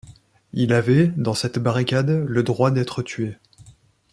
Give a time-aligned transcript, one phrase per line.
[0.53, 3.35] Il avait, dans cette barricade, le droit d’être tué.